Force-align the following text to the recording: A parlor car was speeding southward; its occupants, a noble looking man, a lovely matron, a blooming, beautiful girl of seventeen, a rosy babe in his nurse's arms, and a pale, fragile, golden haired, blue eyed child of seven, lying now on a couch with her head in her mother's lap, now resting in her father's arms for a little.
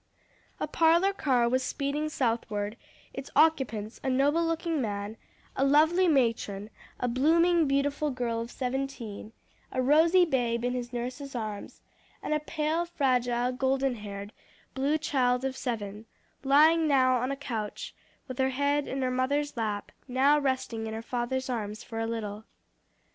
A 0.59 0.65
parlor 0.65 1.13
car 1.13 1.47
was 1.47 1.61
speeding 1.61 2.09
southward; 2.09 2.75
its 3.13 3.29
occupants, 3.35 4.01
a 4.03 4.09
noble 4.09 4.43
looking 4.43 4.81
man, 4.81 5.15
a 5.55 5.63
lovely 5.63 6.07
matron, 6.07 6.71
a 6.99 7.07
blooming, 7.07 7.67
beautiful 7.67 8.09
girl 8.09 8.41
of 8.41 8.49
seventeen, 8.49 9.31
a 9.71 9.79
rosy 9.79 10.25
babe 10.25 10.63
in 10.65 10.73
his 10.73 10.91
nurse's 10.91 11.35
arms, 11.35 11.81
and 12.23 12.33
a 12.33 12.39
pale, 12.39 12.87
fragile, 12.87 13.51
golden 13.51 13.93
haired, 13.93 14.33
blue 14.73 14.93
eyed 14.95 15.01
child 15.03 15.45
of 15.45 15.55
seven, 15.55 16.07
lying 16.43 16.87
now 16.87 17.17
on 17.17 17.31
a 17.31 17.37
couch 17.37 17.93
with 18.27 18.39
her 18.39 18.49
head 18.49 18.87
in 18.87 19.03
her 19.03 19.11
mother's 19.11 19.55
lap, 19.55 19.91
now 20.07 20.39
resting 20.39 20.87
in 20.87 20.95
her 20.95 21.03
father's 21.03 21.47
arms 21.47 21.83
for 21.83 21.99
a 21.99 22.07
little. 22.07 22.43